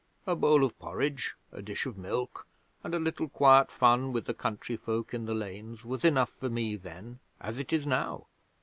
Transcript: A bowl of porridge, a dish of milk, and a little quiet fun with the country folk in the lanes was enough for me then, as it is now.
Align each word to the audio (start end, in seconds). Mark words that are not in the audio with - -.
A 0.25 0.35
bowl 0.35 0.63
of 0.63 0.79
porridge, 0.79 1.35
a 1.51 1.61
dish 1.61 1.85
of 1.85 1.95
milk, 1.95 2.47
and 2.83 2.95
a 2.95 2.99
little 2.99 3.29
quiet 3.29 3.69
fun 3.69 4.11
with 4.11 4.25
the 4.25 4.33
country 4.33 4.75
folk 4.75 5.13
in 5.13 5.27
the 5.27 5.35
lanes 5.35 5.85
was 5.85 6.03
enough 6.03 6.31
for 6.31 6.49
me 6.49 6.75
then, 6.75 7.19
as 7.39 7.59
it 7.59 7.71
is 7.71 7.85
now. 7.85 8.25